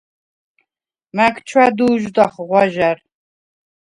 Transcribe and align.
მა̈გ 1.15 1.35
ჩვა̈დუ̄ჟდახ 1.47 2.33
ღვაჟა̈რ. 2.45 2.97